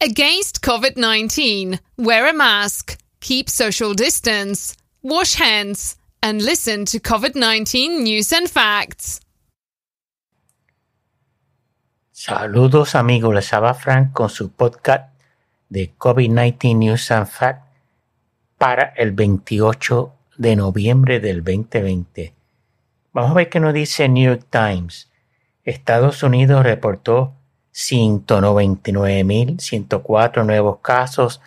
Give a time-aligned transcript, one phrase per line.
[0.00, 7.34] Against COVID 19, wear a mask, keep social distance, wash hands, and listen to COVID
[7.34, 9.20] 19 news and facts.
[12.12, 15.10] Saludos amigos, les habla Frank con su podcast
[15.68, 17.66] de COVID-19 News and Facts
[18.56, 22.34] para el 28 de noviembre del 2020.
[23.12, 25.10] Vamos a ver qué nos dice New York Times.
[25.64, 27.34] Estados Unidos reportó
[27.78, 31.40] 199.104 nuevos casos,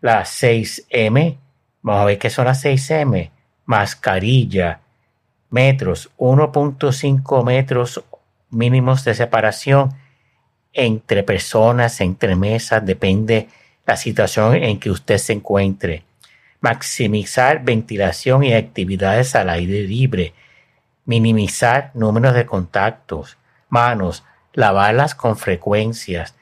[0.00, 1.36] las 6M.
[1.82, 3.30] Vamos a ver qué son las 6M.
[3.64, 4.80] Mascarilla,
[5.50, 8.04] metros, 1.5 metros
[8.50, 9.94] mínimos de separación
[10.72, 13.48] entre personas, entre mesas, depende
[13.86, 16.04] la situación en que usted se encuentre.
[16.60, 20.34] Maximizar ventilación y actividades al aire libre.
[21.04, 23.38] Minimizar números de contactos.
[23.68, 26.34] Manos, lavarlas con frecuencias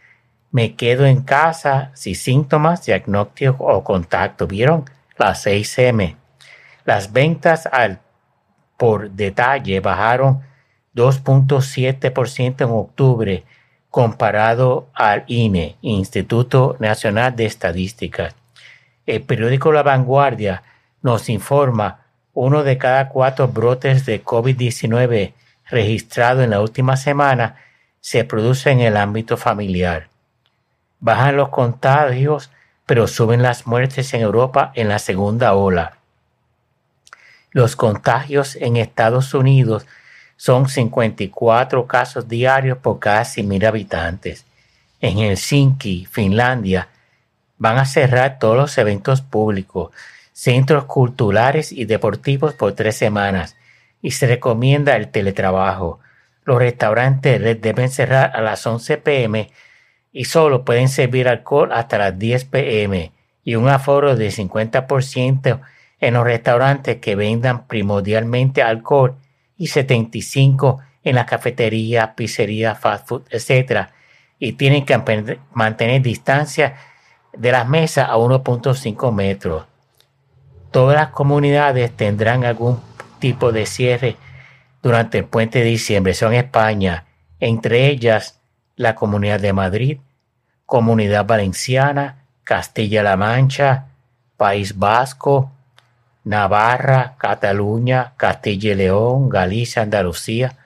[0.54, 4.46] me quedo en casa sin síntomas, diagnóstico o contacto.
[4.46, 4.84] ¿Vieron?
[5.18, 6.14] Las 6M.
[6.84, 7.98] Las ventas al
[8.76, 10.42] por detalle bajaron
[10.94, 13.44] 2.7% en octubre
[13.90, 18.36] comparado al INE, Instituto Nacional de Estadísticas.
[19.06, 20.62] El periódico La Vanguardia
[21.02, 25.32] nos informa uno de cada cuatro brotes de COVID-19
[25.66, 27.56] registrado en la última semana
[28.00, 30.13] se produce en el ámbito familiar.
[31.04, 32.50] Bajan los contagios,
[32.86, 35.98] pero suben las muertes en Europa en la segunda ola.
[37.50, 39.86] Los contagios en Estados Unidos
[40.38, 44.46] son 54 casos diarios por cada 100.000 habitantes.
[45.02, 46.88] En Helsinki, Finlandia,
[47.58, 49.90] van a cerrar todos los eventos públicos,
[50.32, 53.56] centros culturales y deportivos por tres semanas
[54.00, 56.00] y se recomienda el teletrabajo.
[56.46, 59.50] Los restaurantes deben cerrar a las 11 pm
[60.14, 65.60] y solo pueden servir alcohol hasta las 10 pm y un aforo de 50%
[66.00, 69.16] en los restaurantes que vendan primordialmente alcohol
[69.58, 73.88] y 75 en las cafeterías, pizzerías, fast food, etc.
[74.38, 74.96] Y tienen que
[75.52, 76.76] mantener distancia
[77.36, 79.66] de las mesas a 1.5 metros.
[80.70, 82.80] Todas las comunidades tendrán algún
[83.18, 84.16] tipo de cierre
[84.80, 86.14] durante el puente de diciembre.
[86.14, 87.04] Son España,
[87.40, 88.40] entre ellas
[88.76, 89.98] la Comunidad de Madrid,
[90.66, 93.86] Comunidad Valenciana, Castilla-La Mancha,
[94.36, 95.50] País Vasco,
[96.24, 100.56] Navarra, Cataluña, Castilla y León, Galicia, Andalucía,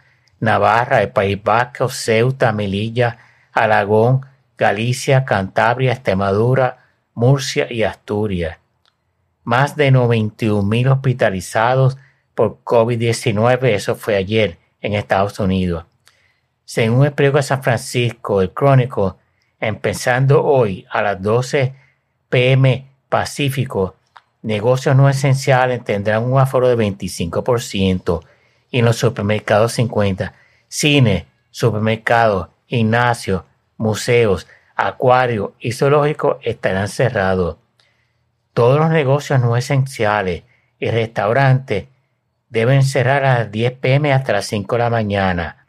[0.40, 3.18] Navarra, el País Vasco, Ceuta, Melilla,
[3.52, 4.24] Aragón,
[4.56, 6.78] Galicia, Cantabria, Extremadura,
[7.14, 8.58] Murcia y Asturias.
[9.42, 11.96] Más de 91 mil hospitalizados
[12.34, 15.84] por COVID-19, eso fue ayer en Estados Unidos.
[16.64, 19.18] Según el periódico de San Francisco, el Crónico,
[19.60, 21.74] empezando hoy a las 12
[22.28, 23.96] pm Pacífico,
[24.42, 28.22] negocios no esenciales tendrán un aforo de 25%
[28.70, 30.32] y en los supermercados 50%.
[30.68, 33.44] Cine, supermercados, gimnasios,
[33.78, 34.46] museos,
[34.76, 37.56] acuarios y zoológicos estarán cerrados.
[38.52, 40.42] Todos los negocios no esenciales
[40.78, 41.86] y restaurantes
[42.50, 45.66] deben cerrar a las 10 pm hasta las 5 de la mañana.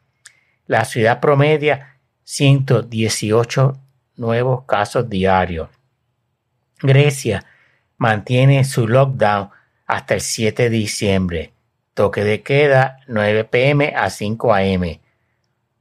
[0.67, 1.88] La ciudad promedia
[2.31, 3.79] 118
[4.17, 5.69] nuevos casos diarios.
[6.79, 7.43] Grecia
[7.97, 9.49] mantiene su lockdown
[9.87, 11.53] hasta el 7 de diciembre.
[11.95, 14.99] Toque de queda 9 pm a 5 am.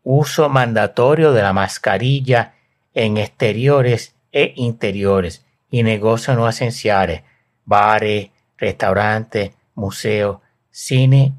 [0.03, 2.55] Uso mandatorio de la mascarilla
[2.95, 7.25] en exteriores e interiores y negocios no esenciales,
[7.67, 10.39] bares, restaurantes, museos,
[10.71, 11.35] cine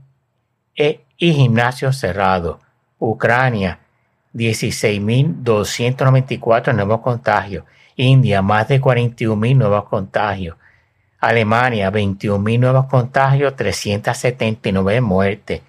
[0.76, 2.60] e, y gimnasios cerrados.
[3.00, 3.80] Ucrania
[4.34, 7.66] 16.294 nuevos contagios.
[7.96, 10.58] India, más de 41.000 nuevos contagios.
[11.20, 15.62] Alemania, 21.000 nuevos contagios, 379 muertes.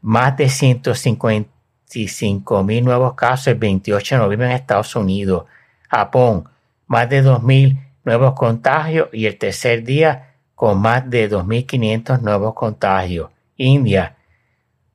[0.00, 5.44] Más de 155.000 nuevos casos el 28 de noviembre en Estados Unidos.
[5.88, 6.48] Japón,
[6.86, 13.30] más de 2.000 nuevos contagios y el tercer día con más de 2.500 nuevos contagios.
[13.56, 14.17] India,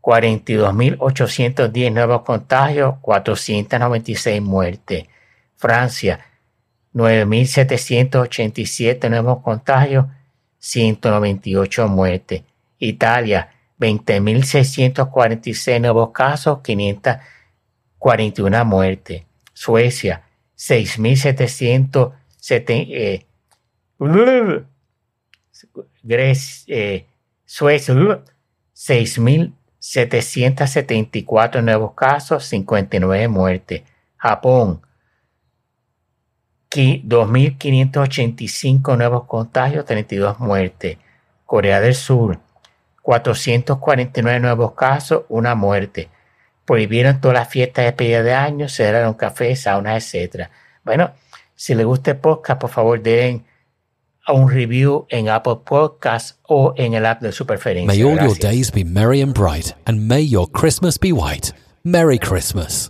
[0.03, 5.05] 42.810 nuevos contagios, 496 muertes.
[5.55, 6.19] Francia,
[6.93, 10.07] 9.787 nuevos contagios,
[10.59, 12.43] 198 muertes.
[12.79, 19.23] Italia, 20.646 nuevos casos, 541 muertes.
[19.53, 20.23] Suecia,
[20.57, 22.13] 6.770
[22.89, 23.25] eh,
[26.03, 27.05] Grecia,
[27.45, 27.93] Suecia,
[29.83, 33.83] 6.774 nuevos casos, 59 muertes.
[34.15, 34.81] Japón,
[36.71, 40.99] 2.585 nuevos contagios, 32 muertes.
[41.45, 42.39] Corea del Sur,
[43.01, 46.09] 449 nuevos casos, una muerte.
[46.63, 50.47] Prohibieron todas las fiestas de despedida de año, cerraron cafés, saunas, etc.
[50.85, 51.11] Bueno,
[51.55, 53.45] si les gusta el podcast, por favor den
[54.27, 57.87] un review en Apple Podcasts o en el app de su preferencia.
[57.87, 61.53] May all your days be merry and bright, and may your Christmas be white.
[61.83, 62.89] Merry Christmas.